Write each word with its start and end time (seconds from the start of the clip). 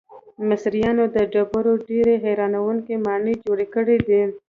مصریانو 0.49 1.03
د 1.15 1.17
ډبرو 1.33 1.73
ډیرې 1.87 2.15
حیرانوونکې 2.25 2.95
ماڼۍ 3.05 3.35
جوړې 3.45 3.67
کړې 3.75 3.97
دي. 4.07 4.21